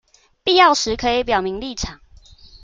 [0.43, 2.01] 必要時可以表明立場